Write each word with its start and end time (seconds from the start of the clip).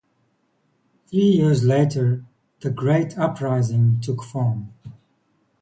Three 1.05 1.19
years 1.29 1.63
later 1.63 2.25
The 2.61 2.71
Great 2.71 3.15
Uprising 3.19 3.99
took 4.01 4.23
form. 4.23 4.73